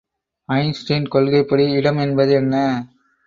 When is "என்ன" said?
2.33-2.55